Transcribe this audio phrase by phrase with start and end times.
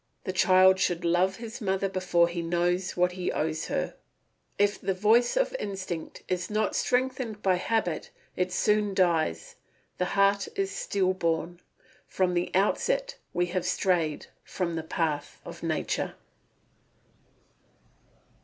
[0.23, 3.93] The child should love his mother before he knows what he owes her.
[4.57, 9.57] If the voice of instinct is not strengthened by habit it soon dies,
[9.99, 11.59] the heart is still born.
[12.07, 16.15] From the outset we have strayed from the path of nature.